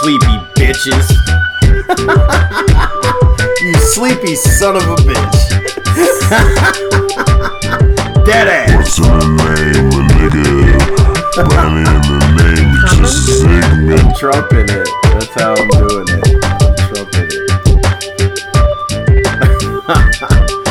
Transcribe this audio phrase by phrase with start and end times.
[0.00, 1.06] sleepy bitches.
[3.62, 5.46] you sleepy son of a bitch.
[8.26, 8.76] Dead ass.
[8.76, 10.46] What's in the name, a nigga?
[11.54, 13.44] Money in the name, it's just a.
[14.18, 14.88] Trump in it.
[15.14, 16.24] That's how I'm doing it.
[16.88, 17.28] Trump in
[20.48, 20.60] it.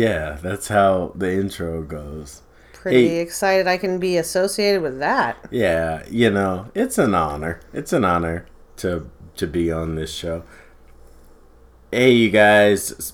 [0.00, 2.42] Yeah, that's how the intro goes.
[2.72, 3.20] Pretty Hey.
[3.20, 5.36] excited I can be associated with that.
[5.50, 7.60] Yeah, you know, it's an honor.
[7.74, 8.46] It's an honor
[8.78, 10.42] to to be on this show.
[11.92, 13.12] Hey, you guys,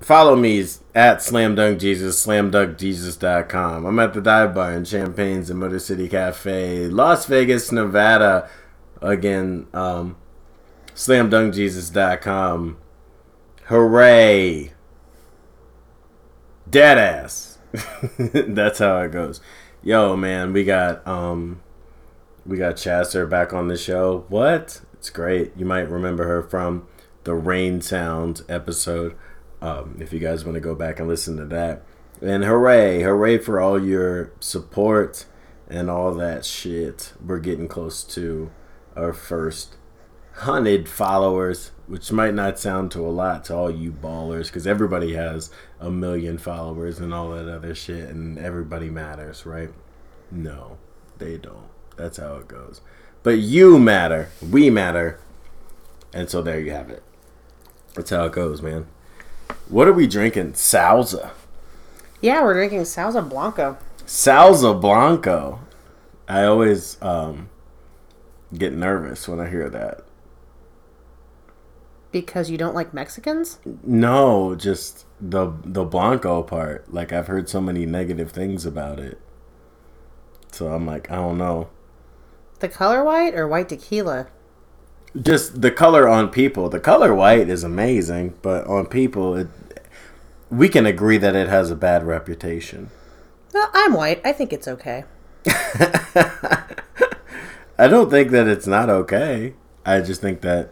[0.00, 3.84] follow me at Slam Dunk Jesus, slamdunkjesus.com.
[3.86, 8.48] I'm at the Dive Bar in Champagne's and Motor City Cafe, Las Vegas, Nevada.
[9.02, 10.16] Again, um,
[10.94, 12.76] slamdunkjesus.com.
[13.64, 14.72] Hooray!
[16.70, 17.56] Deadass.
[18.54, 19.40] That's how it goes.
[19.82, 21.62] Yo, man, we got um
[22.46, 24.24] we got Chasser back on the show.
[24.28, 24.80] What?
[24.94, 25.52] It's great.
[25.56, 26.86] You might remember her from
[27.24, 29.16] the Rain Sounds episode.
[29.62, 31.82] Um, if you guys want to go back and listen to that.
[32.22, 35.26] And hooray, hooray for all your support
[35.68, 37.14] and all that shit.
[37.24, 38.50] We're getting close to
[38.96, 39.76] our first
[40.40, 45.14] hundred followers, which might not sound to a lot to all you ballers, because everybody
[45.14, 49.70] has a million followers and all that other shit, and everybody matters, right?
[50.30, 50.78] No,
[51.18, 51.68] they don't.
[51.96, 52.80] That's how it goes.
[53.22, 54.30] But you matter.
[54.40, 55.20] We matter.
[56.12, 57.02] And so there you have it.
[57.94, 58.86] That's how it goes, man.
[59.68, 60.52] What are we drinking?
[60.52, 61.30] Sauza.
[62.20, 63.76] Yeah, we're drinking Sauza Blanco.
[64.06, 65.60] Sauza Blanco.
[66.28, 67.48] I always um,
[68.56, 70.04] get nervous when I hear that.
[72.12, 73.58] Because you don't like Mexicans?
[73.84, 76.92] No, just the the Blanco part.
[76.92, 79.20] Like I've heard so many negative things about it.
[80.50, 81.68] So I'm like, I don't know.
[82.58, 84.26] The color white or white tequila?
[85.20, 86.68] Just the color on people.
[86.68, 89.48] The color white is amazing, but on people it
[90.50, 92.90] we can agree that it has a bad reputation.
[93.54, 94.20] Well, I'm white.
[94.24, 95.04] I think it's okay.
[97.78, 99.54] I don't think that it's not okay.
[99.86, 100.70] I just think that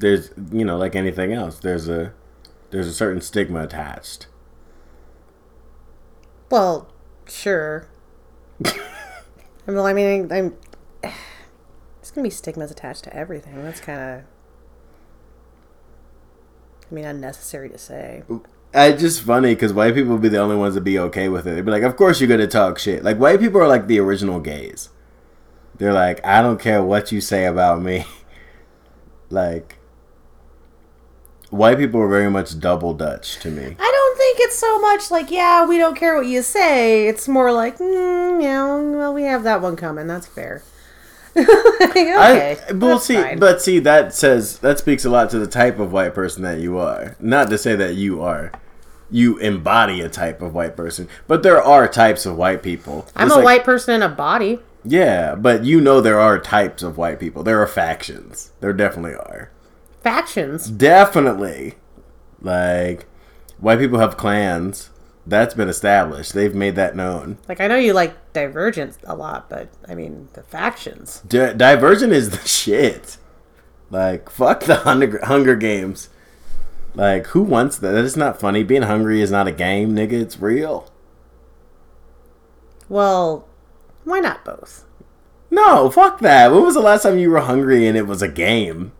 [0.00, 2.12] there's, you know, like anything else, there's a
[2.70, 4.26] there's a certain stigma attached.
[6.50, 6.90] Well,
[7.26, 7.88] sure.
[9.66, 10.56] well, I mean, I'm.
[11.02, 13.62] There's gonna be stigmas attached to everything.
[13.62, 14.24] That's kind of.
[16.90, 18.22] I mean, unnecessary to say.
[18.72, 21.46] It's just funny because white people would be the only ones to be okay with
[21.46, 21.54] it.
[21.54, 23.98] They'd be like, "Of course you're gonna talk shit." Like white people are like the
[23.98, 24.90] original gays.
[25.76, 28.06] They're like, "I don't care what you say about me."
[29.30, 29.77] like,
[31.50, 33.64] white people are very much double Dutch to me.
[33.78, 37.08] I don't think it's so much like, yeah, we don't care what you say.
[37.08, 38.64] It's more like, mm, yeah,
[38.96, 40.06] well, we have that one coming.
[40.06, 40.62] That's fair.
[41.36, 42.14] okay.
[42.14, 43.38] I, well, see, fine.
[43.38, 46.58] but see, that says that speaks a lot to the type of white person that
[46.58, 47.16] you are.
[47.20, 48.50] Not to say that you are,
[49.10, 53.06] you embody a type of white person, but there are types of white people.
[53.14, 54.58] I'm Just a like- white person in a body.
[54.84, 57.42] Yeah, but you know there are types of white people.
[57.42, 58.52] There are factions.
[58.60, 59.50] There definitely are.
[60.02, 60.68] Factions.
[60.68, 61.74] Definitely,
[62.40, 63.06] like
[63.58, 64.90] white people have clans.
[65.26, 66.32] That's been established.
[66.32, 67.36] They've made that known.
[67.50, 71.20] Like, I know you like Divergent a lot, but I mean, the factions.
[71.28, 73.18] Di- Divergent is the shit.
[73.90, 76.08] Like fuck the Hunger, Hunger Games.
[76.94, 77.92] Like who wants that?
[77.92, 78.62] That is not funny.
[78.62, 80.12] Being hungry is not a game, nigga.
[80.12, 80.90] It's real.
[82.88, 83.46] Well,
[84.04, 84.84] why not both?
[85.50, 86.52] No, fuck that.
[86.52, 88.92] When was the last time you were hungry and it was a game?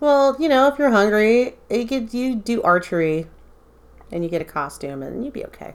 [0.00, 3.26] Well, you know, if you're hungry, you could you do archery,
[4.12, 5.74] and you get a costume, and you'd be okay.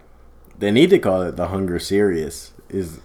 [0.58, 2.54] They need to call it the Hunger Serious.
[2.70, 3.00] Is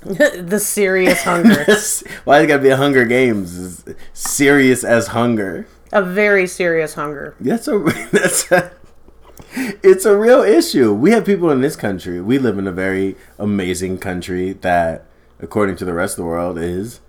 [0.00, 1.66] the serious hunger,
[2.24, 3.56] why it gotta be a Hunger Games?
[3.56, 5.66] Is serious as hunger.
[5.92, 7.34] a very serious hunger.
[7.40, 7.78] That's a
[8.12, 8.72] that's a,
[9.82, 10.92] it's a real issue.
[10.94, 12.20] We have people in this country.
[12.20, 15.04] We live in a very amazing country that,
[15.40, 17.00] according to the rest of the world, is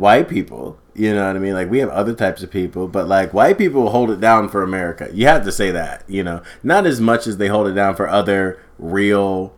[0.00, 0.78] white people.
[0.94, 1.54] You know what I mean?
[1.54, 4.62] Like we have other types of people, but like white people hold it down for
[4.62, 5.08] America.
[5.12, 6.04] You have to say that.
[6.08, 9.54] You know, not as much as they hold it down for other real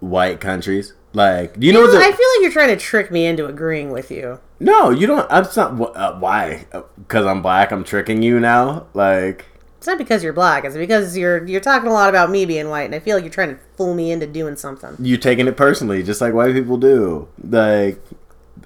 [0.00, 0.94] white countries.
[1.14, 3.46] Like, do you know know, the, I feel like you're trying to trick me into
[3.46, 4.40] agreeing with you.
[4.60, 5.26] no, you don't.
[5.30, 5.96] I'm not.
[5.96, 6.64] Uh, why?
[6.96, 7.70] Because I'm black.
[7.70, 8.86] I'm tricking you now.
[8.94, 9.44] Like,
[9.76, 10.64] It's not because you're black.
[10.64, 13.24] It's because you're you're talking a lot about me being white, and I feel like
[13.24, 14.96] you're trying to fool me into doing something.
[15.00, 17.28] You're taking it personally, just like white people do.
[17.46, 18.02] Like,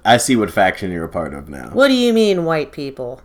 [0.06, 1.70] I see what faction you're a part of now.
[1.72, 3.20] What do you mean, white people?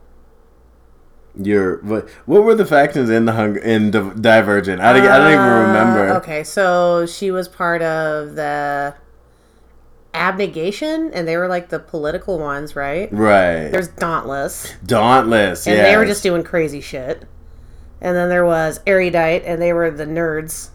[1.39, 2.09] You're what?
[2.25, 4.81] What were the factions in the hunger in Di- Divergent?
[4.81, 6.09] I don't, I don't even remember.
[6.13, 8.93] Uh, okay, so she was part of the
[10.13, 13.09] abnegation, and they were like the political ones, right?
[13.13, 13.69] Right.
[13.69, 15.67] There's Dauntless, Dauntless.
[15.67, 15.83] and Yeah.
[15.83, 17.25] they were just doing crazy shit.
[18.01, 20.69] And then there was Erudite, and they were the nerds.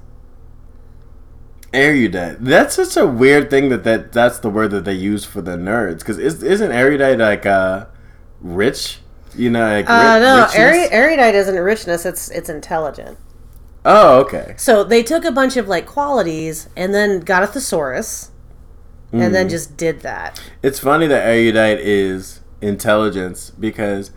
[1.77, 2.37] Erudite.
[2.41, 5.53] That's such a weird thing that, that that's the word that they use for the
[5.57, 5.99] nerds.
[6.01, 7.87] Because is, isn't erudite like uh
[8.41, 9.01] rich?
[9.35, 10.49] You know, like Uh, ri- no?
[10.55, 13.19] Eru- erudite isn't richness; it's it's intelligent.
[13.85, 14.55] Oh, okay.
[14.57, 18.31] So they took a bunch of like qualities and then got a thesaurus,
[19.13, 19.33] and Mm.
[19.33, 20.41] then just did that.
[20.63, 24.11] It's funny that erudite is intelligence because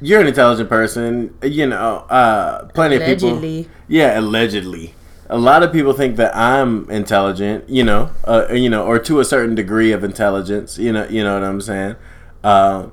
[0.00, 1.34] you're an intelligent person.
[1.42, 3.64] You know, uh, plenty of Allegedly.
[3.64, 3.72] people.
[3.88, 4.94] Yeah, allegedly.
[5.32, 7.68] A lot of people think that I'm intelligent.
[7.68, 10.78] You know, uh, you know, or to a certain degree of intelligence.
[10.78, 11.96] You know, you know what I'm saying.
[12.44, 12.88] Uh,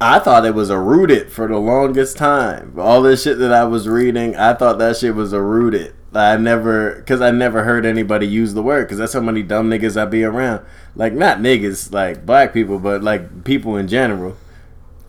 [0.00, 2.74] I thought it was a rooted for the longest time.
[2.78, 5.94] All this shit that I was reading, I thought that shit was a rooted.
[6.14, 9.68] I never, because I never heard anybody use the word, because that's how many dumb
[9.68, 10.64] niggas I be around.
[10.94, 14.36] Like not niggas, like black people, but like people in general.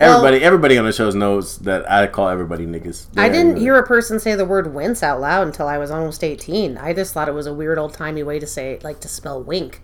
[0.00, 3.06] Well- Everybody, everybody on the show knows that I call everybody niggas.
[3.16, 6.24] I didn't hear a person say the word wince out loud until I was almost
[6.24, 6.78] 18.
[6.78, 9.42] I just thought it was a weird old timey way to say, like, to spell
[9.42, 9.82] wink.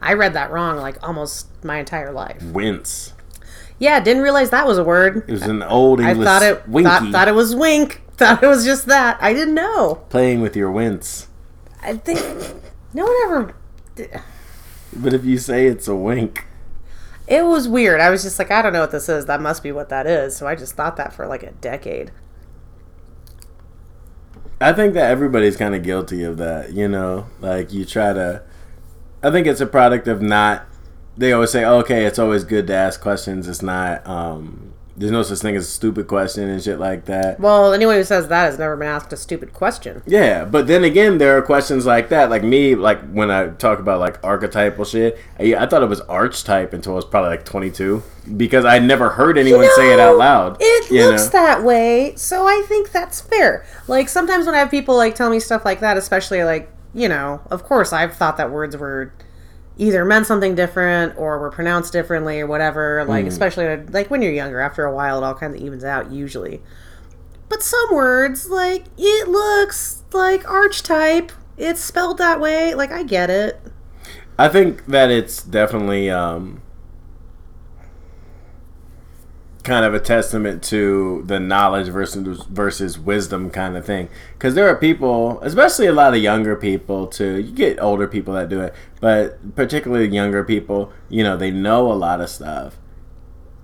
[0.00, 2.42] I read that wrong, like, almost my entire life.
[2.42, 3.14] wince.
[3.78, 5.24] Yeah, didn't realize that was a word.
[5.26, 6.88] It was an old I thought it winky.
[6.88, 8.00] thought, thought it was wink.
[8.16, 9.18] Thought it was just that.
[9.20, 10.04] I didn't know.
[10.08, 11.26] playing with your wince.
[11.82, 12.20] I think
[12.94, 13.54] no one ever.
[14.94, 16.46] But if you say it's a wink,
[17.32, 17.98] It was weird.
[17.98, 19.24] I was just like, I don't know what this is.
[19.24, 20.36] That must be what that is.
[20.36, 22.12] So I just thought that for like a decade.
[24.60, 26.74] I think that everybody's kind of guilty of that.
[26.74, 28.42] You know, like you try to.
[29.22, 30.66] I think it's a product of not.
[31.16, 34.06] They always say, "Okay, it's always good to ask questions." It's not.
[34.06, 37.40] um There's no such thing as a stupid question and shit like that.
[37.40, 40.02] Well, anyone who says that has never been asked a stupid question.
[40.06, 42.28] Yeah, but then again, there are questions like that.
[42.28, 46.00] Like me, like when I talk about like archetypal shit, I, I thought it was
[46.02, 48.02] archetype until I was probably like 22
[48.36, 50.58] because I never heard anyone say it out loud.
[50.60, 51.30] It you looks know?
[51.30, 53.64] that way, so I think that's fair.
[53.88, 57.08] Like sometimes when I have people like tell me stuff like that, especially like you
[57.08, 59.12] know, of course I've thought that words were
[59.78, 63.04] either meant something different or were pronounced differently or whatever.
[63.04, 66.10] Like especially like when you're younger, after a while it all kind of evens out
[66.10, 66.62] usually.
[67.48, 71.32] But some words like it looks like archetype.
[71.56, 72.74] It's spelled that way.
[72.74, 73.60] Like I get it.
[74.38, 76.61] I think that it's definitely um,
[79.62, 84.08] kind of a testament to the knowledge versus versus wisdom kind of thing.
[84.34, 87.36] Because there are people, especially a lot of younger people, too.
[87.36, 91.92] You get older people that do it, but particularly younger people, you know, they know
[91.92, 92.76] a lot of stuff,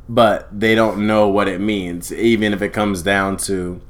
[0.08, 3.80] but they don't know what it means, even if it comes down to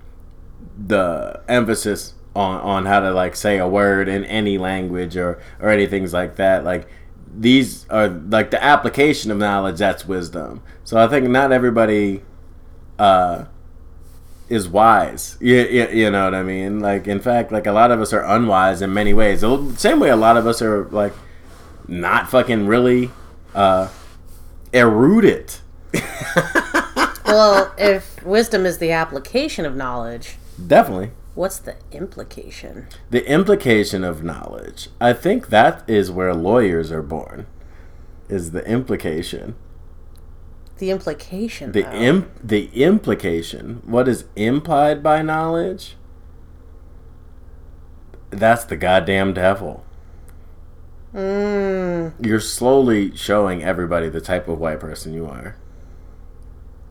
[0.78, 5.70] the emphasis on on how to like say a word in any language or or
[5.70, 6.88] anything like that like
[7.38, 10.62] these are like the application of knowledge that's wisdom.
[10.84, 12.22] So i think not everybody
[12.98, 13.44] uh
[14.48, 15.36] is wise.
[15.40, 16.80] You, you, you know what i mean?
[16.80, 19.42] Like in fact like a lot of us are unwise in many ways.
[19.42, 21.12] The same way a lot of us are like
[21.86, 23.10] not fucking really
[23.54, 23.88] uh
[24.72, 25.62] erudite
[27.24, 30.36] Well, if wisdom is the application of knowledge,
[30.66, 32.88] definitely what's the implication?
[33.10, 34.88] The implication of knowledge.
[35.00, 37.46] I think that is where lawyers are born.
[38.28, 39.54] Is the implication.
[40.78, 41.72] The implication.
[41.72, 41.92] The though.
[41.92, 43.82] imp the implication.
[43.86, 45.96] What is implied by knowledge?
[48.30, 49.84] That's the goddamn devil.
[51.14, 55.56] Mm, You're slowly showing everybody the type of white person you are.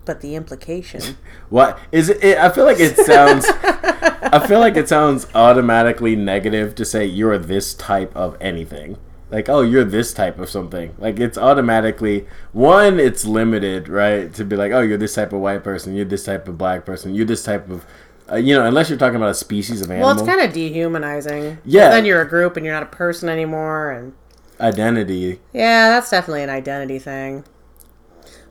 [0.07, 1.17] But the implication.
[1.49, 2.37] What is it, it?
[2.37, 3.45] I feel like it sounds.
[3.47, 8.97] I feel like it sounds automatically negative to say you're this type of anything.
[9.29, 10.93] Like, oh, you're this type of something.
[10.97, 12.99] Like, it's automatically one.
[12.99, 14.33] It's limited, right?
[14.33, 15.95] To be like, oh, you're this type of white person.
[15.95, 17.15] You're this type of black person.
[17.15, 17.85] You're this type of,
[18.29, 20.53] uh, you know, unless you're talking about a species of animal well, it's kind of
[20.53, 21.59] dehumanizing.
[21.63, 21.89] Yeah.
[21.89, 24.13] Then you're a group and you're not a person anymore, and
[24.59, 25.39] identity.
[25.53, 27.45] yeah, that's definitely an identity thing.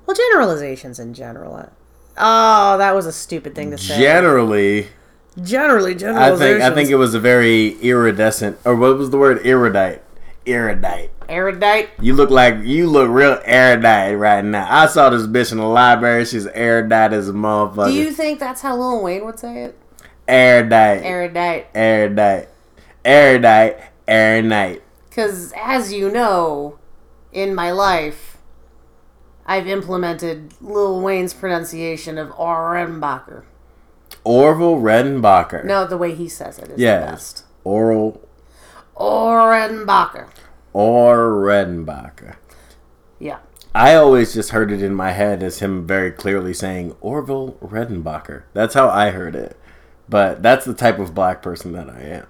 [0.06, 1.68] Well, generalizations in general.
[2.16, 3.98] Oh, that was a stupid thing to say.
[3.98, 4.88] Generally,
[5.42, 6.40] Generally, I generalizations.
[6.40, 9.44] think I think it was a very iridescent, or what was the word?
[9.46, 10.00] Erudite.
[10.46, 11.10] erudite.
[11.28, 11.90] Erudite.
[12.00, 14.66] You look like you look real erudite right now.
[14.70, 16.24] I saw this bitch in the library.
[16.24, 17.88] She's erudite as a motherfucker.
[17.88, 19.78] Do you think that's how Lil Wayne would say it?
[20.28, 21.66] erudite, Erudite.
[21.74, 22.48] erudite,
[23.04, 23.76] erudite,
[24.08, 24.82] erudite.
[25.08, 26.78] Because, as you know,
[27.32, 28.35] in my life,
[29.46, 33.44] I've implemented Lil Wayne's pronunciation of Orenbacher.
[34.24, 35.64] Orville Redenbacher.
[35.64, 37.04] No, the way he says it is Yes.
[37.04, 37.44] the best.
[37.64, 38.20] Oral
[38.96, 40.26] Orenbacher.
[40.72, 42.34] or Redenbacher.
[43.18, 43.38] Yeah.
[43.74, 48.42] I always just heard it in my head as him very clearly saying Orville Redenbacher.
[48.52, 49.56] That's how I heard it.
[50.08, 52.26] But that's the type of black person that I am.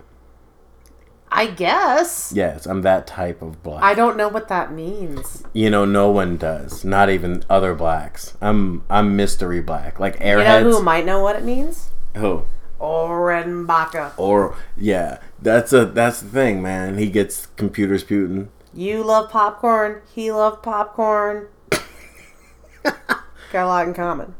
[1.30, 2.32] I guess.
[2.34, 3.82] Yes, I'm that type of black.
[3.82, 5.44] I don't know what that means.
[5.52, 6.84] you know, no one does.
[6.84, 8.36] Not even other blacks.
[8.40, 9.98] I'm I'm mystery black.
[10.00, 10.60] Like airheads.
[10.60, 11.90] You know who might know what it means?
[12.14, 12.44] who?
[12.80, 14.12] Orenbacher.
[14.16, 16.98] Or yeah, that's a that's the thing, man.
[16.98, 18.48] He gets computers Putin.
[18.74, 20.02] You love popcorn.
[20.14, 21.48] He loved popcorn.
[22.82, 24.34] Got a lot in common.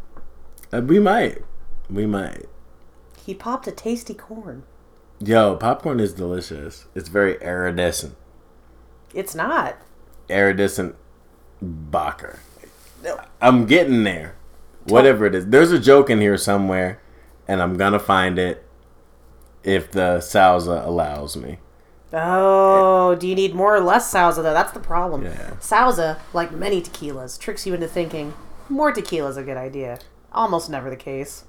[0.72, 1.38] Uh, we might,
[1.88, 2.46] we might.
[3.24, 4.64] He popped a tasty corn.
[5.18, 6.86] Yo, popcorn is delicious.
[6.94, 8.14] It's very iridescent,
[9.14, 9.76] It's not.
[10.28, 10.94] iridescent
[11.64, 12.38] Bacher.
[13.40, 14.34] I'm getting there.
[14.88, 17.00] Whatever it is, there's a joke in here somewhere,
[17.48, 18.64] and I'm gonna find it
[19.64, 21.58] if the Sauza allows me.
[22.12, 24.52] Oh, do you need more or less Sauza though?
[24.52, 25.24] That's the problem.
[25.24, 25.50] Yeah.
[25.60, 28.34] Sauza, like many tequilas, tricks you into thinking
[28.68, 29.98] more tequila is a good idea.
[30.32, 31.44] Almost never the case.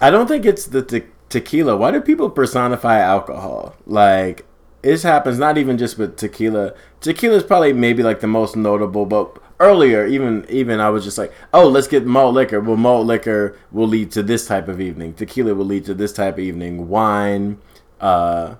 [0.00, 1.76] I don't think it's the te- tequila.
[1.76, 3.74] Why do people personify alcohol?
[3.86, 4.44] Like
[4.82, 6.74] this happens not even just with tequila.
[7.00, 11.16] Tequila is probably maybe like the most notable, but earlier even even I was just
[11.18, 12.60] like, oh, let's get malt liquor.
[12.60, 15.14] Well, malt liquor will lead to this type of evening.
[15.14, 16.88] Tequila will lead to this type of evening.
[16.88, 17.58] Wine,
[18.00, 18.56] uh,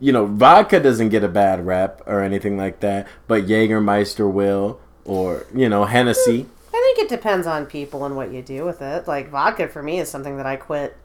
[0.00, 4.80] you know, vodka doesn't get a bad rep or anything like that, but Jägermeister will,
[5.04, 6.46] or you know, Hennessy.
[6.72, 9.06] I think it depends on people and what you do with it.
[9.06, 10.96] Like vodka for me is something that I quit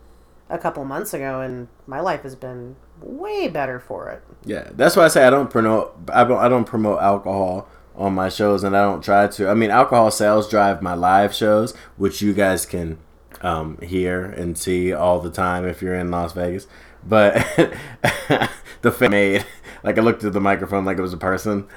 [0.50, 4.24] a couple months ago, and my life has been way better for it.
[4.46, 5.96] Yeah, that's why I say I don't promote.
[6.12, 6.38] I don't.
[6.38, 9.50] I don't promote alcohol on my shows, and I don't try to.
[9.50, 12.98] I mean, alcohol sales drive my live shows, which you guys can
[13.42, 16.68] um, hear and see all the time if you're in Las Vegas.
[17.06, 17.34] But
[18.82, 19.46] the fa- made
[19.84, 21.68] like I looked at the microphone like it was a person.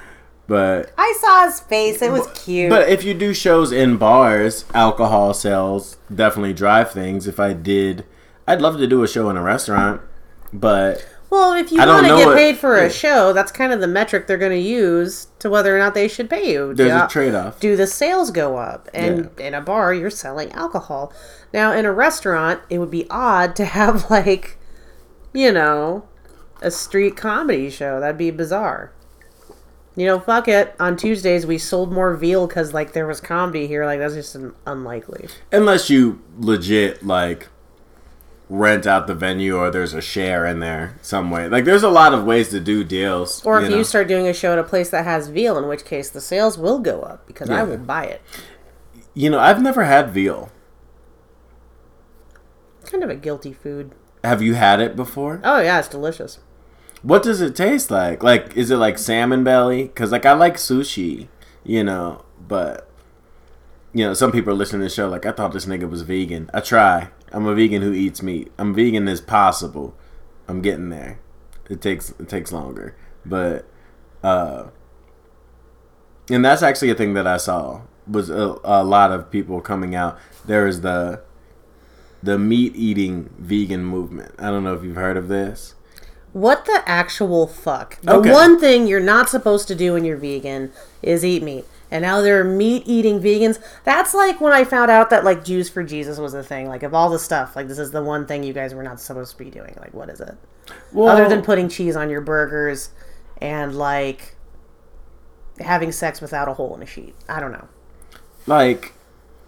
[0.45, 2.69] But I saw his face; it was cute.
[2.69, 7.27] but if you do shows in bars, alcohol sales definitely drive things.
[7.27, 8.05] If I did,
[8.47, 10.01] I'd love to do a show in a restaurant,
[10.51, 12.83] but well, if you I want to get paid for yeah.
[12.83, 15.95] a show, that's kind of the metric they're going to use to whether or not
[15.95, 16.75] they should pay you.
[16.75, 17.59] there's Do- a trade off.
[17.59, 18.87] do the sales go up?
[18.93, 21.11] And in a bar, you're selling alcohol.
[21.51, 24.57] Now, in a restaurant, it would be odd to have like,
[25.33, 26.07] you know,
[26.61, 27.99] a street comedy show.
[27.99, 28.91] That'd be bizarre.
[29.95, 30.75] You know, fuck it.
[30.79, 33.85] On Tuesdays, we sold more veal because like there was comedy here.
[33.85, 35.29] Like that's just un- unlikely.
[35.51, 37.47] Unless you legit like
[38.53, 41.49] rent out the venue or there's a share in there some way.
[41.49, 43.43] Like there's a lot of ways to do deals.
[43.43, 43.77] Or if know.
[43.77, 46.21] you start doing a show at a place that has veal, in which case the
[46.21, 48.21] sales will go up because I will buy it.
[49.15, 50.51] You know, I've never had veal.
[52.85, 53.91] Kind of a guilty food.
[54.23, 55.41] Have you had it before?
[55.43, 56.37] Oh yeah, it's delicious.
[57.01, 58.21] What does it taste like?
[58.21, 59.87] Like is it like salmon belly?
[59.89, 61.27] Cuz like I like sushi,
[61.63, 62.87] you know, but
[63.93, 66.03] you know, some people are listening to the show like I thought this nigga was
[66.03, 66.51] vegan.
[66.53, 67.09] I try.
[67.33, 68.51] I'm a vegan who eats meat.
[68.57, 69.95] I'm vegan as possible.
[70.47, 71.19] I'm getting there.
[71.69, 72.95] It takes it takes longer.
[73.25, 73.65] But
[74.23, 74.65] uh
[76.29, 79.95] and that's actually a thing that I saw was a, a lot of people coming
[79.95, 80.17] out.
[80.45, 81.21] There is the
[82.21, 84.33] the meat eating vegan movement.
[84.39, 85.75] I don't know if you've heard of this.
[86.31, 87.99] What the actual fuck?
[88.01, 88.31] The Okay.
[88.31, 90.71] one thing you're not supposed to do when you're vegan
[91.01, 91.65] is eat meat.
[91.93, 93.61] And now there are meat eating vegans.
[93.85, 96.67] That's like when I found out that like Jews for Jesus was a thing.
[96.67, 98.99] Like of all the stuff, like this is the one thing you guys were not
[98.99, 99.75] supposed to be doing.
[99.79, 100.35] Like what is it?
[100.91, 102.89] Well, Other than putting cheese on your burgers
[103.37, 104.35] and like
[105.59, 107.13] having sex without a hole in a sheet.
[107.29, 107.67] I don't know.
[108.47, 108.93] like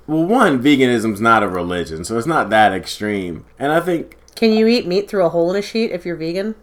[0.07, 4.51] well one veganism's not a religion so it's not that extreme and i think Can
[4.53, 6.53] you eat meat through a hole in a sheet if you're vegan?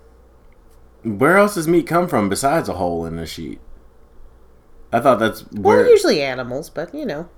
[1.03, 3.59] where else does meat come from besides a hole in a sheet
[4.93, 7.29] i thought that's Well, usually animals, but you know,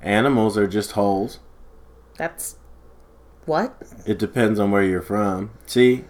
[0.00, 1.38] animals are just holes
[2.18, 2.56] that's
[3.46, 3.74] what?
[4.06, 6.04] it depends on where you're from see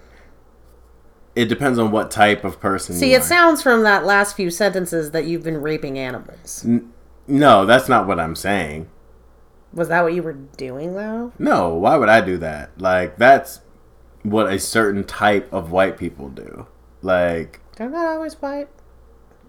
[1.34, 3.24] it depends on what type of person See, it are.
[3.24, 6.66] sounds from that last few sentences that you've been raping animals.
[7.26, 8.88] no that's not what i'm saying
[9.72, 11.32] Was that what you were doing though?
[11.38, 13.60] no why would i do that like that's
[14.22, 16.66] what a certain type of white people do
[17.00, 18.68] like They're not always white.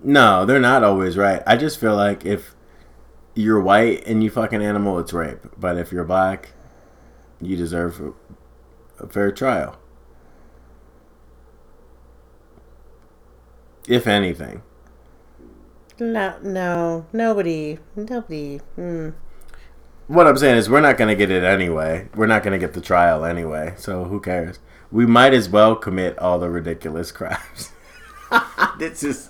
[0.03, 1.41] No, they're not always right.
[1.47, 2.55] I just feel like if
[3.35, 5.39] you're white and you fuck an animal, it's rape.
[5.57, 6.51] But if you're black,
[7.41, 9.79] you deserve a, a fair trial.
[13.87, 14.61] If anything.
[15.99, 18.59] No, no, nobody, nobody.
[18.77, 19.13] Mm.
[20.07, 22.09] What I'm saying is, we're not going to get it anyway.
[22.13, 23.73] We're not going to get the trial anyway.
[23.77, 24.59] So who cares?
[24.91, 27.71] We might as well commit all the ridiculous crimes.
[28.79, 29.29] this is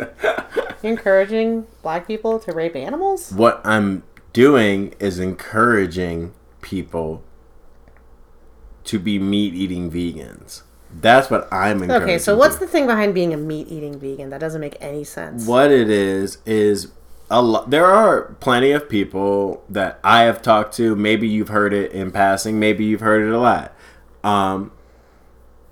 [0.83, 3.31] Encouraging black people to rape animals?
[3.31, 7.23] what I'm doing is encouraging people
[8.83, 10.63] to be meat eating vegans.
[10.91, 12.03] That's what I'm encouraging.
[12.03, 14.29] Okay, so what's the thing behind being a meat eating vegan?
[14.29, 15.47] That doesn't make any sense.
[15.47, 16.91] what it is is
[17.31, 21.73] a lot there are plenty of people that I have talked to, maybe you've heard
[21.73, 23.73] it in passing, maybe you've heard it a lot.
[24.23, 24.71] Um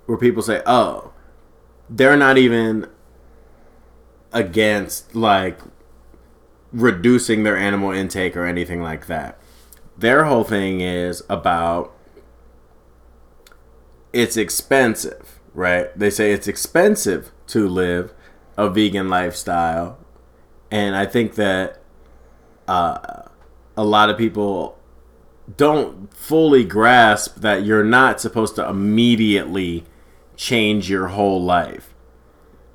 [0.06, 1.12] where people say, "Oh,
[1.90, 2.88] they're not even
[4.34, 5.60] against like
[6.72, 9.38] reducing their animal intake or anything like that.
[9.98, 11.94] Their whole thing is about
[14.14, 15.98] it's expensive, right?
[15.98, 18.14] They say it's expensive to live
[18.58, 19.98] a vegan lifestyle.
[20.70, 21.82] And I think that
[22.68, 23.24] uh,
[23.76, 24.78] a lot of people
[25.58, 29.86] don't fully grasp that you're not supposed to immediately
[30.38, 31.91] change your whole life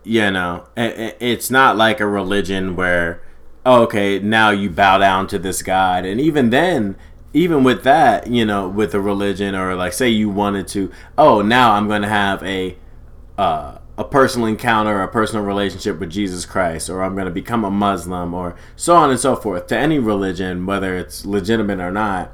[0.07, 3.21] you know it's not like a religion where
[3.65, 6.07] oh, okay now you bow down to this god.
[6.07, 6.97] And even then
[7.33, 11.43] even with that you know with a religion or like say you wanted to oh
[11.43, 12.77] now i'm going to have a
[13.37, 17.63] uh, a personal encounter a personal relationship with jesus christ or i'm going to become
[17.63, 19.67] a muslim or so on and so forth.
[19.67, 22.33] To any religion whether it's legitimate or not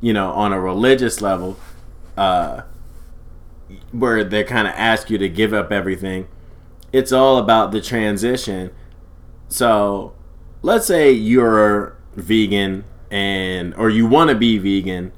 [0.00, 1.56] you know on a religious level
[2.16, 2.62] uh
[3.90, 6.28] where they kind of ask you to give up everything
[6.94, 8.70] it's all about the transition.
[9.48, 10.14] So,
[10.62, 15.12] let's say you're vegan and or you want to be vegan.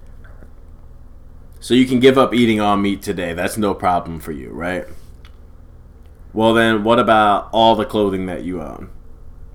[1.60, 3.34] So you can give up eating all meat today.
[3.34, 4.86] That's no problem for you, right?
[6.32, 8.88] Well, then what about all the clothing that you own?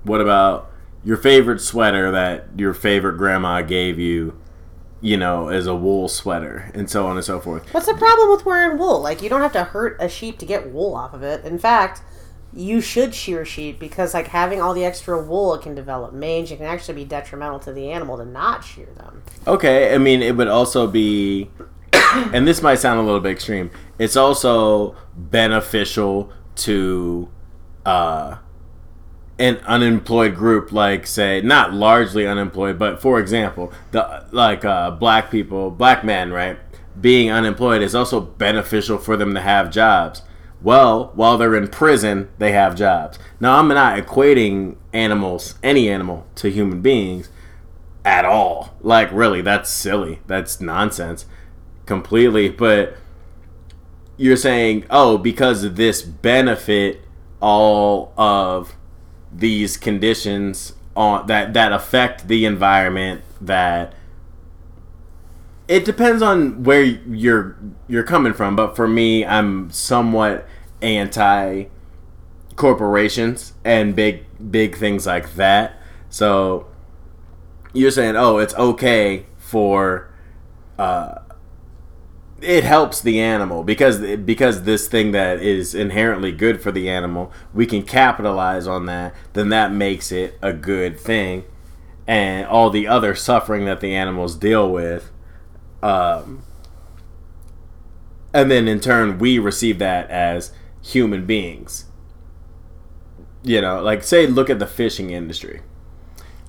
[0.04, 0.70] What about
[1.04, 4.40] your favorite sweater that your favorite grandma gave you,
[5.00, 7.74] you know, as a wool sweater and so on and so forth?
[7.74, 9.02] What's the problem with wearing wool?
[9.02, 11.46] Like, you don't have to hurt a sheep to get wool off of it.
[11.46, 12.04] In fact,
[12.54, 16.52] you should shear sheep because, like, having all the extra wool, it can develop mange.
[16.52, 19.24] It can actually be detrimental to the animal to not shear them.
[19.48, 21.50] Okay, I mean, it would also be,
[21.94, 23.72] and this might sound a little bit extreme.
[23.98, 27.30] It's also beneficial to
[27.86, 28.38] uh,
[29.40, 35.32] an unemployed group, like say, not largely unemployed, but for example, the like uh, black
[35.32, 36.60] people, black men, right?
[37.00, 40.22] Being unemployed is also beneficial for them to have jobs.
[40.64, 43.18] Well, while they're in prison, they have jobs.
[43.40, 47.30] Now, I'm not equating animals, any animal, to human beings
[48.06, 48.76] at all.
[48.82, 50.20] Like, really, that's silly.
[50.28, 51.26] That's nonsense.
[51.86, 52.50] Completely.
[52.50, 52.96] But
[54.18, 57.02] you're saying, oh, because of this benefit,
[57.40, 58.76] all of
[59.32, 63.94] these conditions on that that affect the environment that
[65.72, 67.58] it depends on where you're
[67.88, 70.48] you're coming from but for me i'm somewhat
[70.82, 71.66] anti
[72.56, 75.78] corporations and big big things like that.
[76.10, 76.68] So
[77.74, 80.14] you're saying oh it's okay for
[80.78, 81.20] uh
[82.42, 87.32] it helps the animal because because this thing that is inherently good for the animal
[87.54, 91.44] we can capitalize on that then that makes it a good thing.
[92.08, 95.11] And all the other suffering that the animals deal with
[95.84, 96.44] um
[98.34, 101.86] and then in turn we receive that as human beings
[103.44, 105.62] you know like say look at the fishing industry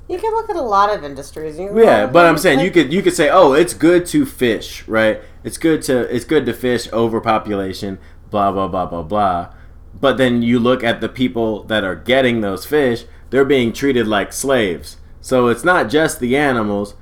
[0.08, 1.58] You can look at a lot of industries.
[1.58, 4.86] You yeah, but I'm saying you could you could say, oh, it's good to fish,
[4.86, 5.22] right?
[5.44, 7.98] It's good to it's good to fish overpopulation,
[8.30, 9.54] blah blah blah blah blah.
[9.98, 14.06] But then you look at the people that are getting those fish; they're being treated
[14.06, 14.96] like slaves.
[15.20, 16.94] So it's not just the animals.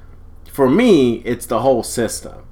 [0.53, 2.45] For me, it's the whole system.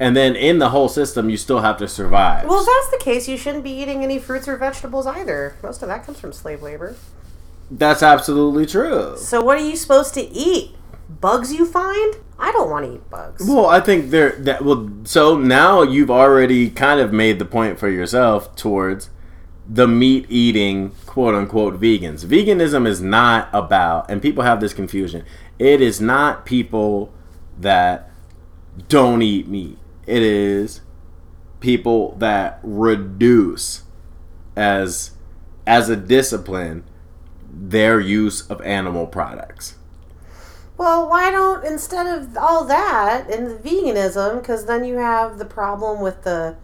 [0.00, 2.46] And then in the whole system, you still have to survive.
[2.48, 5.56] Well, if that's the case, you shouldn't be eating any fruits or vegetables either.
[5.62, 6.96] Most of that comes from slave labor.
[7.70, 9.16] That's absolutely true.
[9.16, 10.74] So what are you supposed to eat?
[11.20, 12.16] Bugs you find?
[12.38, 13.46] I don't want to eat bugs.
[13.46, 17.78] Well, I think there that well so now you've already kind of made the point
[17.78, 19.10] for yourself towards
[19.68, 22.24] the meat eating quote unquote vegans.
[22.24, 25.24] Veganism is not about and people have this confusion.
[25.58, 27.12] It is not people
[27.58, 28.10] that
[28.88, 29.78] don't eat meat.
[30.06, 30.80] It is
[31.60, 33.84] people that reduce
[34.56, 35.12] as
[35.66, 36.84] as a discipline
[37.50, 39.76] their use of animal products.
[40.76, 45.44] Well, why don't instead of all that and the veganism, because then you have the
[45.44, 46.56] problem with the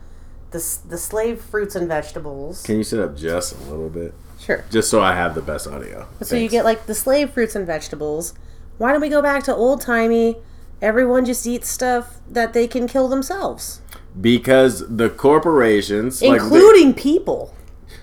[0.50, 2.62] the the slave fruits and vegetables.
[2.62, 4.14] Can you sit up just a little bit?
[4.38, 4.64] Sure.
[4.70, 6.08] Just so I have the best audio.
[6.22, 8.34] So you get like the slave fruits and vegetables.
[8.78, 10.36] Why don't we go back to old timey?
[10.80, 13.82] Everyone just eats stuff that they can kill themselves,
[14.18, 17.54] because the corporations, like including people.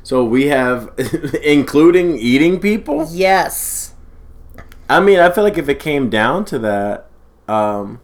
[0.03, 0.91] so we have,
[1.43, 3.07] including eating people.
[3.09, 3.95] Yes.
[4.87, 7.09] I mean, I feel like if it came down to that,
[7.47, 7.99] um,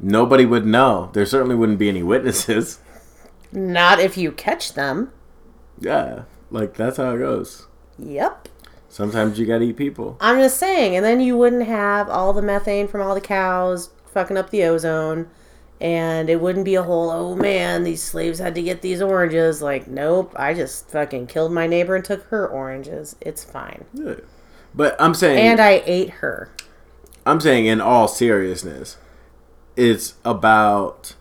[0.00, 1.10] nobody would know.
[1.12, 2.80] There certainly wouldn't be any witnesses.
[3.52, 5.12] Not if you catch them.
[5.78, 7.66] Yeah, like that's how it goes.
[7.98, 8.48] Yep.
[8.88, 10.16] Sometimes you gotta eat people.
[10.20, 13.90] I'm just saying, and then you wouldn't have all the methane from all the cows
[14.06, 15.28] fucking up the ozone,
[15.80, 19.60] and it wouldn't be a whole, oh man, these slaves had to get these oranges.
[19.60, 23.16] Like, nope, I just fucking killed my neighbor and took her oranges.
[23.20, 23.84] It's fine.
[23.92, 24.14] Yeah.
[24.74, 26.50] But I'm saying, And I ate her.
[27.26, 28.96] I'm saying, in all seriousness,
[29.76, 31.14] it's about.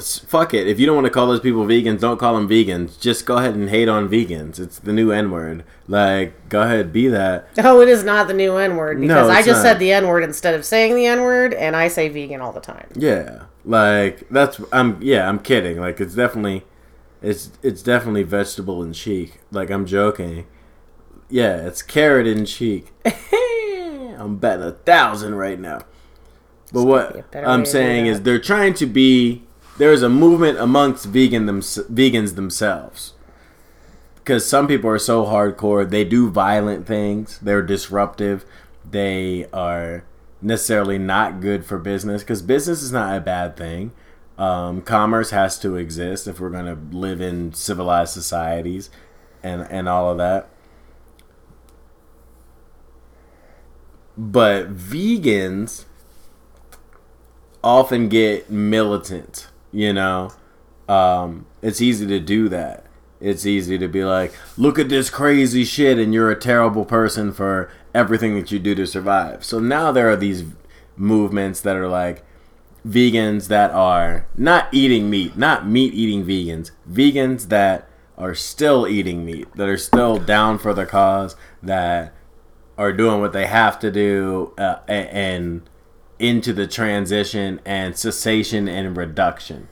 [0.00, 0.66] Fuck it.
[0.66, 2.98] If you don't want to call those people vegans, don't call them vegans.
[2.98, 4.58] Just go ahead and hate on vegans.
[4.58, 5.62] It's the new N word.
[5.86, 7.48] Like, go ahead, be that.
[7.58, 9.62] Oh, it is not the new N word because No, I just not.
[9.62, 12.52] said the N word instead of saying the N word, and I say vegan all
[12.52, 12.88] the time.
[12.94, 15.78] Yeah, like that's I'm yeah I'm kidding.
[15.78, 16.64] Like it's definitely,
[17.20, 19.38] it's it's definitely vegetable and cheek.
[19.50, 20.46] Like I'm joking.
[21.28, 22.90] Yeah, it's carrot and cheek.
[24.18, 25.82] I'm betting a thousand right now.
[26.72, 29.44] But what I'm saying is they're trying to be.
[29.78, 33.14] There's a movement amongst vegan them, vegans themselves.
[34.16, 37.38] Because some people are so hardcore, they do violent things.
[37.38, 38.44] They're disruptive.
[38.88, 40.04] They are
[40.42, 42.22] necessarily not good for business.
[42.22, 43.92] Because business is not a bad thing.
[44.38, 48.88] Um, commerce has to exist if we're going to live in civilized societies,
[49.42, 50.48] and and all of that.
[54.16, 55.86] But vegans
[57.64, 60.32] often get militant, you know.
[60.88, 62.84] Um, it's easy to do that.
[63.20, 67.32] It's easy to be like, look at this crazy shit, and you're a terrible person
[67.32, 69.44] for everything that you do to survive.
[69.44, 70.44] So now there are these
[70.96, 72.24] movements that are like
[72.86, 79.24] vegans that are not eating meat, not meat eating vegans, vegans that are still eating
[79.24, 82.12] meat, that are still down for the cause, that
[82.76, 85.68] are doing what they have to do, uh, and
[86.18, 89.68] into the transition and cessation and reduction.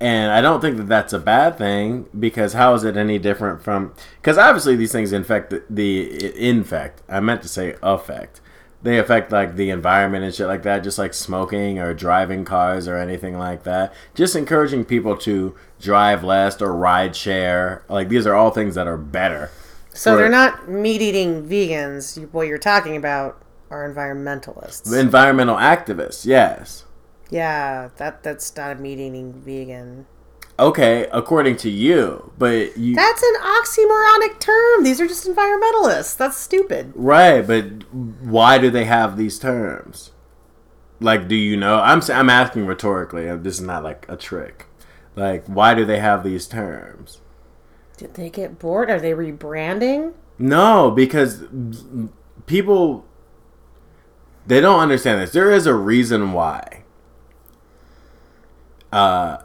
[0.00, 3.62] And I don't think that that's a bad thing because how is it any different
[3.62, 3.94] from?
[4.20, 7.02] Because obviously these things infect the, the infect.
[7.08, 8.40] I meant to say affect.
[8.82, 12.86] They affect like the environment and shit like that, just like smoking or driving cars
[12.86, 13.94] or anything like that.
[14.14, 17.82] Just encouraging people to drive less or ride share.
[17.88, 19.50] Like these are all things that are better.
[19.94, 22.30] So for- they're not meat eating vegans.
[22.32, 23.40] What you're talking about
[23.74, 24.96] are environmentalists.
[24.98, 26.24] environmental activists.
[26.24, 26.84] Yes.
[27.30, 30.06] yeah, that that's not a meat eating vegan.
[30.56, 34.84] Okay, according to you, but you That's an oxymoronic term.
[34.84, 36.16] These are just environmentalists.
[36.16, 36.92] That's stupid.
[36.94, 37.44] right.
[37.44, 40.12] But why do they have these terms?
[41.00, 41.80] Like, do you know?
[41.80, 43.28] I'm I'm asking rhetorically.
[43.28, 44.66] uh, This is not like a trick.
[45.16, 47.20] Like, why do they have these terms?
[47.96, 48.90] Did they get bored?
[48.90, 50.14] Are they rebranding?
[50.38, 51.42] No, because
[52.46, 53.04] people
[54.46, 55.32] they don't understand this.
[55.32, 56.82] There is a reason why.
[58.92, 59.38] Uh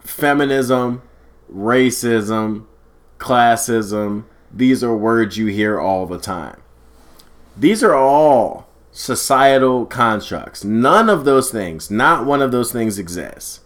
[0.00, 1.02] feminism,
[1.52, 2.64] racism,
[3.18, 6.62] classism, these are words you hear all the time.
[7.56, 10.64] These are all societal constructs.
[10.64, 13.60] None of those things, not one of those things exists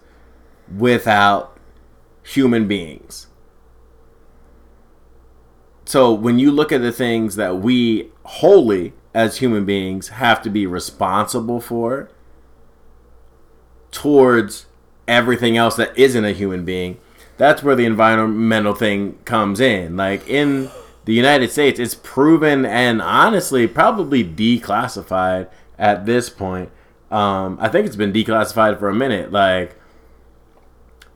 [0.76, 1.56] without
[2.22, 3.26] human beings.
[5.84, 10.50] So when you look at the things that we wholly as human beings have to
[10.50, 12.10] be responsible for
[13.90, 14.66] towards
[15.08, 16.98] everything else that isn't a human being,
[17.36, 19.96] that's where the environmental thing comes in.
[19.96, 20.70] Like in
[21.04, 26.70] the United States, it's proven and honestly probably declassified at this point.
[27.10, 29.32] Um, I think it's been declassified for a minute.
[29.32, 29.76] Like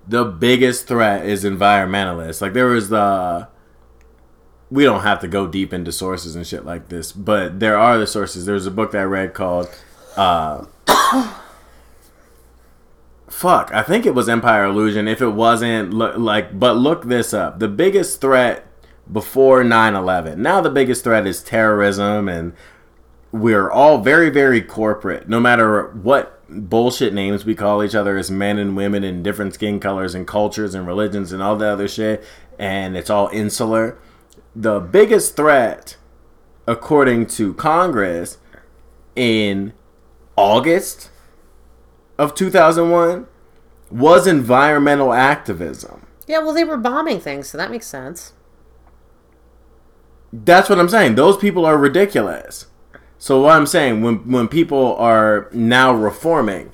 [0.09, 2.41] the biggest threat is environmentalists.
[2.41, 3.49] Like there was the
[4.75, 7.97] we don't have to go deep into sources and shit like this, but there are
[7.97, 8.45] the sources.
[8.45, 9.69] There's a book that I read called
[10.17, 10.65] uh
[13.29, 15.07] Fuck, I think it was Empire Illusion.
[15.07, 17.61] If it wasn't, look, like, but look this up.
[17.61, 18.67] The biggest threat
[19.11, 20.43] before 9 11.
[20.43, 22.53] Now, the biggest threat is terrorism, and
[23.31, 25.29] we're all very, very corporate.
[25.29, 29.55] No matter what bullshit names we call each other as men and women in different
[29.55, 32.25] skin colors and cultures and religions and all the other shit,
[32.59, 33.99] and it's all insular
[34.55, 35.97] the biggest threat,
[36.67, 38.39] according to Congress,
[39.17, 39.73] in
[40.37, 41.11] August
[42.19, 43.27] of 2001
[43.91, 46.07] was environmental activism.
[46.27, 48.33] Yeah, well, they were bombing things, so that makes sense.
[50.33, 51.15] That's what I'm saying.
[51.15, 52.67] Those people are ridiculous.
[53.19, 56.73] So what I'm saying when when people are now reforming,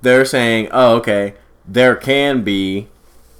[0.00, 1.34] they're saying, "Oh, okay,
[1.66, 2.88] there can be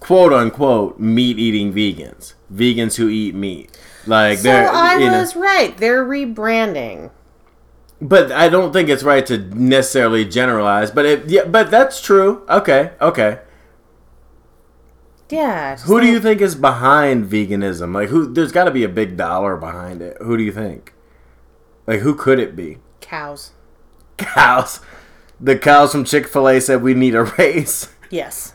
[0.01, 5.21] quote unquote meat eating vegans, vegans who eat meat." Like So they're I you know,
[5.21, 5.77] was right.
[5.77, 7.11] They're rebranding.
[8.01, 10.91] but I don't think it's right to necessarily generalize.
[10.91, 12.45] But it, yeah, but that's true.
[12.49, 13.41] Okay, okay.
[15.31, 15.77] Yeah.
[15.79, 17.95] Who do don't- you think is behind veganism?
[17.95, 18.33] Like who?
[18.33, 20.17] There's got to be a big dollar behind it.
[20.23, 20.95] Who do you think?
[21.87, 22.79] Like who could it be?
[23.01, 23.53] Cows.
[24.17, 24.81] Cows.
[25.41, 27.93] The cows from Chick Fil A said we need a race.
[28.11, 28.55] Yes.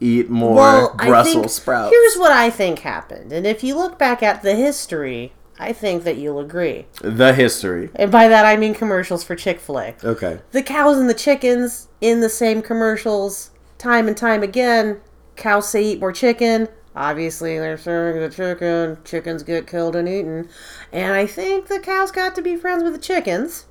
[0.00, 1.90] Eat more Well, Brussels think, sprouts.
[1.90, 3.32] Here's what I think happened.
[3.32, 6.86] And if you look back at the history, I think that you'll agree.
[7.00, 7.90] the history.
[7.94, 9.94] And by that I mean commercials for Chick fil A.
[10.02, 10.40] Okay.
[10.50, 15.00] The cows and the chickens in the same commercials, time and time again.
[15.36, 16.68] Cows say eat more chicken.
[16.96, 18.98] Obviously, they're serving the chicken.
[19.04, 20.48] Chickens get killed and eaten.
[20.92, 23.66] And I think the cows got to be friends with the chickens.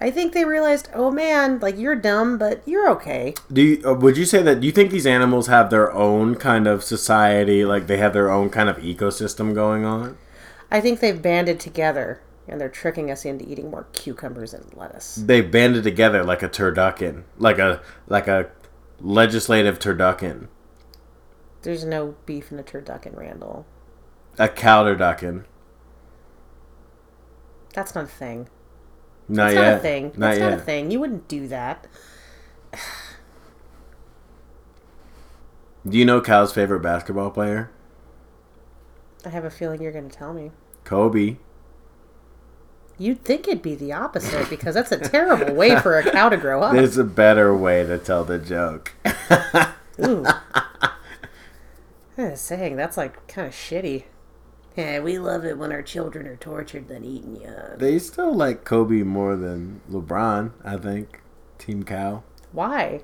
[0.00, 3.34] I think they realized, oh man, like you're dumb, but you're okay.
[3.52, 4.60] Do you, uh, would you say that?
[4.60, 7.64] Do you think these animals have their own kind of society?
[7.64, 10.18] Like they have their own kind of ecosystem going on?
[10.70, 15.14] I think they've banded together and they're tricking us into eating more cucumbers and lettuce.
[15.16, 18.50] They've banded together like a turducken, like a like a
[19.00, 20.48] legislative turducken,
[21.62, 23.66] There's no beef in a turducken, Randall.
[24.38, 25.44] a cow turducken.
[27.72, 28.48] That's not a thing.
[29.28, 29.70] Not That's yet.
[29.70, 30.04] not a thing.
[30.04, 30.50] Not That's yet.
[30.50, 30.90] not a thing.
[30.90, 31.86] You wouldn't do that.
[35.88, 37.70] Do you know Cal's favorite basketball player?
[39.24, 40.50] I have a feeling you're going to tell me.
[40.84, 41.36] Kobe.
[42.96, 46.36] You'd think it'd be the opposite because that's a terrible way for a cow to
[46.36, 46.72] grow up.
[46.74, 48.92] There's a better way to tell the joke.
[50.04, 50.24] Ooh.
[52.16, 54.04] I was saying, that's like kind of shitty.
[54.76, 57.78] Yeah, we love it when our children are tortured than eaten young.
[57.78, 61.20] they still like Kobe more than LeBron, I think.
[61.58, 62.24] Team Cow.
[62.52, 63.02] Why?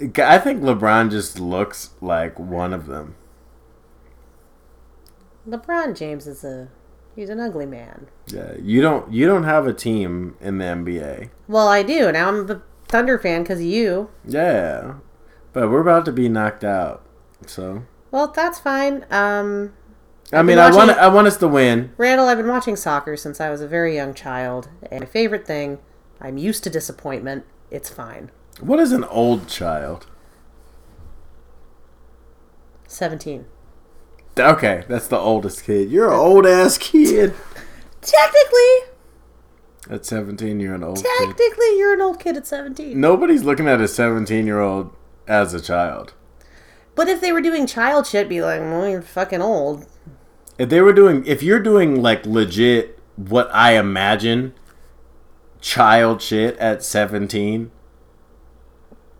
[0.00, 3.14] I think LeBron just looks like one of them.
[5.48, 6.68] LeBron James is a.
[7.16, 8.06] He's an ugly man.
[8.28, 11.30] Yeah, you don't you don't have a team in the NBA.
[11.48, 12.10] Well, I do.
[12.12, 14.10] Now I'm the Thunder fan because you.
[14.24, 14.94] Yeah,
[15.52, 17.02] but we're about to be knocked out.
[17.46, 19.04] So Well, that's fine.
[19.10, 19.72] Um,
[20.32, 21.92] I mean, I want I want us to win.
[21.96, 25.46] Randall, I've been watching soccer since I was a very young child, and my favorite
[25.46, 25.78] thing,
[26.20, 27.44] I'm used to disappointment.
[27.70, 28.30] It's fine.
[28.60, 30.06] What is an old child?
[32.86, 33.46] 17.
[34.38, 35.90] Okay, that's the oldest kid.
[35.90, 37.34] You're an old ass kid.
[38.00, 38.90] Technically,
[39.90, 41.06] At 17, you're an old kid.
[41.18, 42.98] technically, you're an old kid at 17.
[42.98, 44.94] Nobody's looking at a 17 year old
[45.28, 46.14] as a child.
[46.94, 49.86] But if they were doing child shit, be like, well, you're fucking old.
[50.60, 54.52] If they were doing, if you're doing like legit what I imagine
[55.62, 57.70] child shit at 17,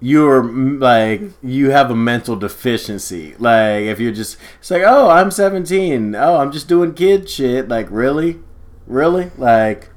[0.00, 3.37] you're like, you have a mental deficiency.
[3.38, 6.14] Like, if you're just, it's like, oh, I'm 17.
[6.14, 7.68] Oh, I'm just doing kid shit.
[7.68, 8.40] Like, really?
[8.87, 9.31] Really?
[9.38, 9.88] Like,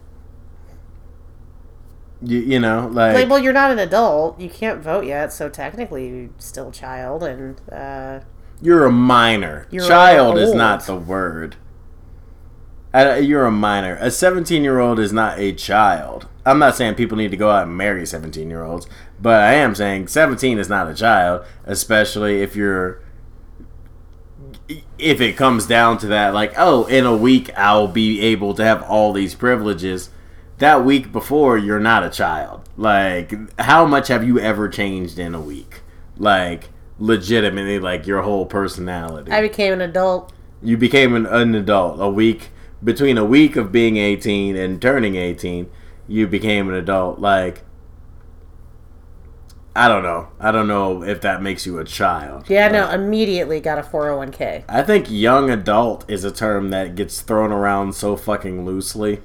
[2.22, 4.40] you, you know, like, Like, well, you're not an adult.
[4.40, 7.22] You can't vote yet, so technically, you're still a child.
[7.22, 8.22] And uh,
[8.62, 9.68] You're a minor.
[9.72, 11.58] You're Child is not the word.
[12.94, 13.98] You're a minor.
[14.00, 16.28] A 17 year old is not a child.
[16.46, 18.88] I'm not saying people need to go out and marry 17 year olds,
[19.20, 23.02] but I am saying 17 is not a child, especially if you're.
[24.98, 28.64] If it comes down to that, like, oh, in a week I'll be able to
[28.64, 30.10] have all these privileges.
[30.60, 32.70] That week before, you're not a child.
[32.78, 35.82] Like, how much have you ever changed in a week?
[36.16, 39.32] Like, legitimately, like your whole personality.
[39.32, 40.32] I became an adult.
[40.62, 42.00] you became an, an adult.
[42.00, 42.50] A week
[42.84, 45.70] between a week of being 18 and turning 18,
[46.08, 47.20] you became an adult.
[47.20, 47.64] Like,
[49.76, 50.28] I don't know.
[50.40, 52.48] I don't know if that makes you a child.
[52.50, 54.66] Yeah, no, immediately got a 401k.
[54.70, 59.22] I think young adult is a term that gets thrown around so fucking loosely.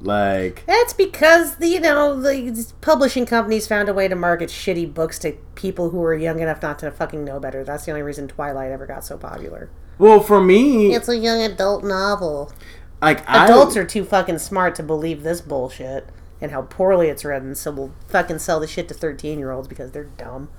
[0.00, 4.92] Like, That's because the you know the publishing companies found a way to market shitty
[4.92, 7.64] books to people who were young enough not to fucking know better.
[7.64, 9.70] That's the only reason Twilight ever got so popular.
[9.98, 12.52] well, for me, It's a young adult novel.
[13.00, 16.08] like Adults I, are too fucking smart to believe this bullshit
[16.40, 19.68] and how poorly it's written, so we'll fucking sell the shit to thirteen year olds
[19.68, 20.50] because they're dumb.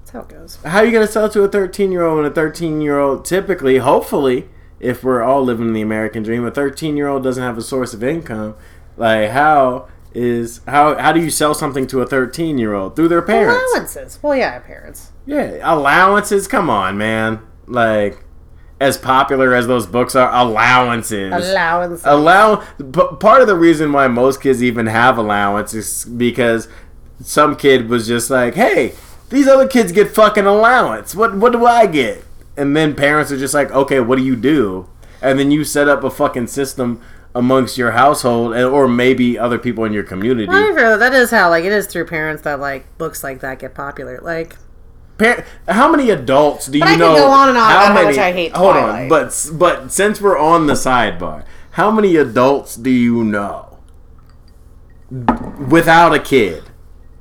[0.00, 0.56] That's how it goes.
[0.64, 2.98] How are you gonna sell it to a 13 year old when a 13 year
[2.98, 4.48] old typically, hopefully,
[4.82, 7.62] if we're all living in the American dream, a 13 year old doesn't have a
[7.62, 8.54] source of income.
[8.96, 13.08] Like how is how how do you sell something to a 13 year old through
[13.08, 13.62] their parents?
[13.72, 14.18] Allowances.
[14.20, 15.12] Well, yeah, parents.
[15.24, 16.48] Yeah, allowances.
[16.48, 17.40] Come on, man.
[17.66, 18.22] Like
[18.80, 21.32] as popular as those books are, allowances.
[21.32, 22.04] Allowances.
[22.04, 26.68] Allow part of the reason why most kids even have allowances is because
[27.20, 28.94] some kid was just like, "Hey,
[29.30, 31.14] these other kids get fucking allowance.
[31.14, 32.24] What what do I get?"
[32.56, 34.88] And then parents are just like, "Okay, what do you do?"
[35.22, 37.00] And then you set up a fucking system
[37.34, 40.52] amongst your household and or maybe other people in your community.
[40.52, 43.74] However, that is how like it is through parents that like books like that get
[43.74, 44.18] popular.
[44.22, 44.56] Like
[45.18, 47.14] Par- how many adults do you But I could know?
[47.16, 49.02] go on and on about how much I hate Hold Twilight.
[49.04, 53.78] on, but but since we're on the sidebar, how many adults do you know
[55.68, 56.64] without a kid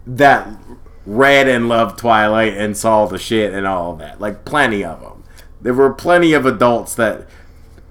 [0.08, 0.48] that
[1.06, 4.20] read and loved Twilight and saw the shit and all that?
[4.20, 5.21] Like plenty of them.
[5.62, 7.28] There were plenty of adults that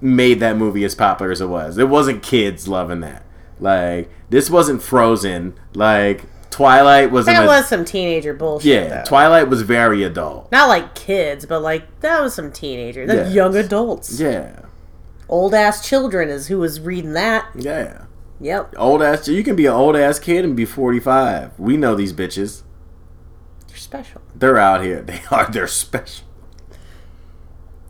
[0.01, 1.77] made that movie as popular as it was.
[1.77, 3.23] It wasn't kids loving that.
[3.59, 5.53] Like this wasn't Frozen.
[5.75, 7.27] Like Twilight was.
[7.27, 8.65] that was some teenager bullshit.
[8.67, 9.03] yeah, though.
[9.05, 10.51] Twilight was very adult.
[10.51, 13.07] Not like kids, but like that was some teenagers.
[13.07, 13.35] That's Yes.
[13.35, 14.19] young adults.
[14.19, 14.63] Yeah,
[15.29, 17.45] Old ass children is who was reading that.
[17.55, 18.05] yeah.
[18.41, 18.73] Yep.
[18.77, 19.27] Old ass.
[19.27, 21.51] You can be an old ass kid and be forty five.
[21.59, 22.63] We know these bitches.
[23.67, 24.21] They're special.
[24.35, 25.01] They're out here.
[25.05, 25.49] They are.
[25.49, 26.25] They're special.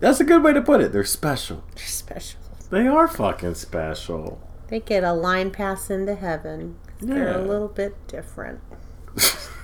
[0.01, 0.91] That's a good way to put it.
[0.91, 1.63] They're special.
[1.75, 2.39] They're special.
[2.69, 4.41] They are fucking special.
[4.67, 6.77] They get a line pass into heaven.
[6.99, 8.59] They're a little bit different.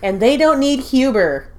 [0.04, 1.52] and they don't need Huber.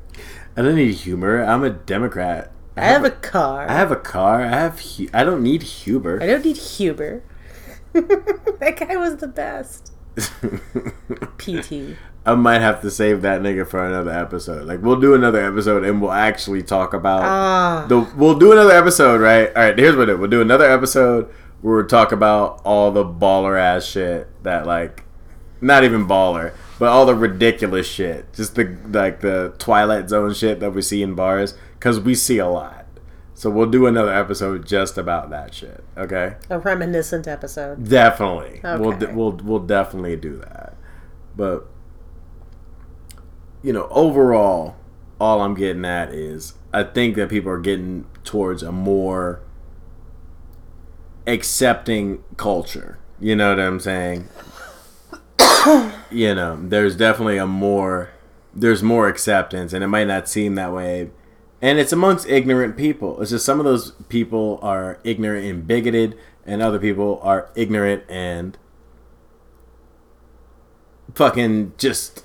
[0.56, 1.42] I don't need humor.
[1.42, 2.50] I'm a Democrat.
[2.76, 3.68] I have a car.
[3.68, 4.42] I have a car.
[4.42, 4.80] I have.
[4.80, 6.22] Hu- I don't need Huber.
[6.22, 7.22] I don't need Huber.
[7.92, 9.92] that guy was the best.
[11.38, 11.96] PT.
[12.26, 14.66] I might have to save that nigga for another episode.
[14.66, 17.86] Like we'll do another episode and we'll actually talk about Ah.
[17.88, 18.00] the.
[18.16, 19.48] We'll do another episode, right?
[19.48, 19.78] All right.
[19.78, 20.18] Here's what it.
[20.18, 21.30] We'll do another episode
[21.62, 25.04] where we'll talk about all the baller ass shit that like,
[25.60, 28.32] not even baller, but all the ridiculous shit.
[28.34, 32.38] Just the like the Twilight Zone shit that we see in bars because we see
[32.38, 32.77] a lot.
[33.38, 35.84] So we'll do another episode just about that shit.
[35.96, 36.34] Okay.
[36.50, 37.88] A reminiscent episode.
[37.88, 38.58] Definitely.
[38.64, 39.12] We'll Okay.
[39.12, 40.74] we'll we'll definitely do that.
[41.36, 41.68] But
[43.62, 44.74] you know, overall,
[45.20, 49.40] all I'm getting at is I think that people are getting towards a more
[51.24, 52.98] accepting culture.
[53.20, 54.26] You know what I'm saying?
[56.10, 58.10] you know, there's definitely a more
[58.52, 61.10] there's more acceptance and it might not seem that way
[61.60, 63.20] and it's amongst ignorant people.
[63.20, 66.16] It's just some of those people are ignorant and bigoted,
[66.46, 68.56] and other people are ignorant and
[71.14, 72.24] fucking just.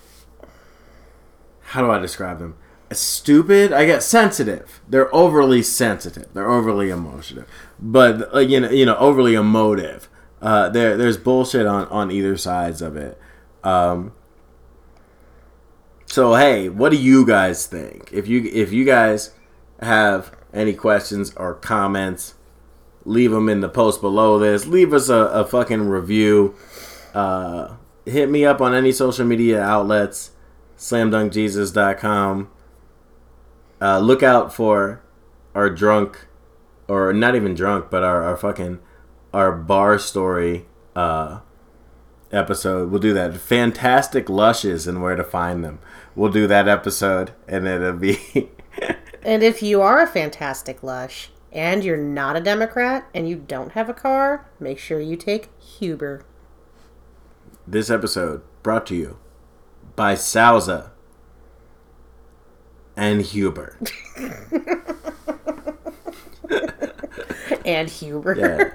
[1.61, 2.55] How do I describe them?
[2.91, 3.73] Stupid.
[3.73, 4.81] I get sensitive.
[4.87, 6.27] They're overly sensitive.
[6.33, 7.45] They're overly emotional,
[7.79, 10.09] but like you know, you know, overly emotive.
[10.41, 13.17] Uh, there, there's bullshit on on either sides of it.
[13.63, 14.11] Um,
[16.13, 18.13] so hey, what do you guys think?
[18.13, 19.31] If you if you guys
[19.81, 22.35] have any questions or comments,
[23.03, 24.67] leave them in the post below this.
[24.67, 26.53] Leave us a, a fucking review.
[27.15, 30.33] Uh, hit me up on any social media outlets.
[30.77, 32.51] SlamDunkJesus.com.
[33.81, 35.01] Uh, look out for
[35.55, 36.27] our drunk,
[36.87, 38.77] or not even drunk, but our, our fucking
[39.33, 41.39] our bar story uh,
[42.31, 42.91] episode.
[42.91, 43.35] We'll do that.
[43.35, 45.79] Fantastic lushes and where to find them.
[46.15, 48.49] We'll do that episode, and it'll be.
[49.25, 53.71] And if you are a fantastic lush and you're not a Democrat and you don't
[53.71, 56.25] have a car, make sure you take Huber.
[57.65, 59.17] this episode brought to you
[59.95, 60.89] by Sauza
[62.97, 63.79] and Huber.
[67.65, 68.35] And Huber.
[68.37, 68.71] Yeah.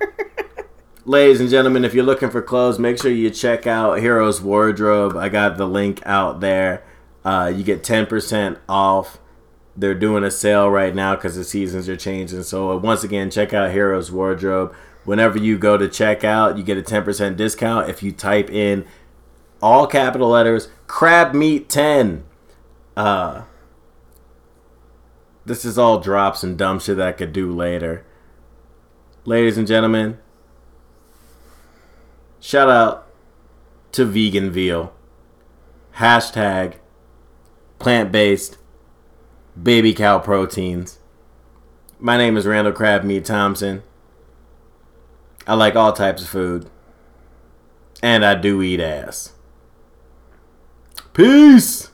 [1.04, 5.16] Ladies and gentlemen, if you're looking for clothes, make sure you check out Heroes Wardrobe.
[5.16, 6.82] I got the link out there.
[7.24, 9.18] Uh, you get 10% off.
[9.76, 12.42] They're doing a sale right now because the seasons are changing.
[12.42, 14.74] So, uh, once again, check out Heroes Wardrobe.
[15.04, 18.84] Whenever you go to check out, you get a 10% discount if you type in
[19.60, 22.24] all capital letters crab meat 10.
[22.96, 23.42] Uh,
[25.46, 28.04] this is all drops and dumb shit that I could do later.
[29.24, 30.18] Ladies and gentlemen,
[32.40, 33.06] shout out
[33.92, 34.92] to vegan veal.
[35.96, 36.74] Hashtag
[37.78, 38.58] plant based
[39.60, 40.98] baby cow proteins.
[41.98, 43.82] My name is Randall Crab Meat Thompson.
[45.46, 46.68] I like all types of food.
[48.02, 49.32] And I do eat ass.
[51.12, 51.87] Peace!